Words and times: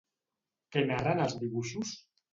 Què 0.75 0.83
narren 0.93 1.21
els 1.27 1.37
dibuixos? 1.45 1.97